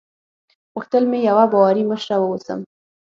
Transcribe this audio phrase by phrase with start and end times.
[0.73, 2.59] غوښتل مې یوه باوري مشره واوسم.